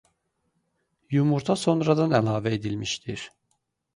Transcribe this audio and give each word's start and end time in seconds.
Yumurta 1.17 1.57
sonradan 1.65 2.17
əlavə 2.21 2.53
edilmişdir. 2.57 3.27